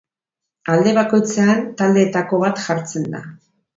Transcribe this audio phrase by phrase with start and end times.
[0.75, 3.23] Alde bakoitzean taldeetako bat jartzen da.